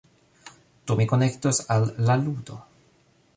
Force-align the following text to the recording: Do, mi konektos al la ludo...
Do, 0.91 0.95
mi 1.01 1.05
konektos 1.11 1.61
al 1.77 1.85
la 2.09 2.17
ludo... 2.23 2.59